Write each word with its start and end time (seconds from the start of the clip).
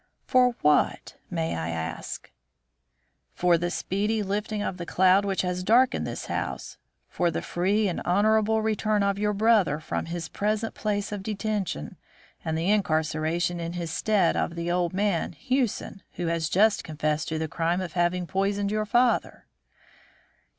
"For 0.25 0.55
what, 0.61 1.17
may 1.29 1.55
I 1.55 1.69
ask?" 1.69 2.31
"For 3.35 3.55
the 3.55 3.69
speedy 3.69 4.23
lifting 4.23 4.63
of 4.63 4.77
the 4.77 4.85
cloud 4.87 5.25
which 5.25 5.43
has 5.43 5.61
darkened 5.63 6.07
this 6.07 6.25
house; 6.25 6.79
for 7.07 7.29
the 7.29 7.43
free 7.43 7.87
and 7.87 8.01
honourable 8.01 8.63
return 8.63 9.03
of 9.03 9.19
your 9.19 9.33
brother 9.33 9.79
from 9.79 10.07
his 10.07 10.27
present 10.27 10.73
place 10.73 11.11
of 11.11 11.21
detention, 11.21 11.97
and 12.43 12.57
the 12.57 12.71
incarceration 12.71 13.59
in 13.59 13.73
his 13.73 13.91
stead 13.91 14.35
of 14.35 14.55
the 14.55 14.71
old 14.71 14.91
man, 14.91 15.33
Hewson, 15.33 16.01
who 16.13 16.25
has 16.25 16.49
just 16.49 16.83
confessed 16.83 17.27
to 17.27 17.37
the 17.37 17.47
crime 17.47 17.79
of 17.79 17.93
having 17.93 18.25
poisoned 18.25 18.71
your 18.71 18.87
father." 18.87 19.45